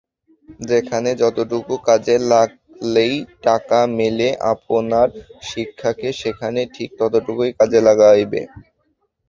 [0.69, 3.07] যেখানে যতটুকু কাজে লাগাইলে
[3.43, 5.07] টাকা মেলে আপনার
[5.49, 8.41] শিক্ষাকে সেখানে ঠিক ততটুকুই কাজে লাগাইবে?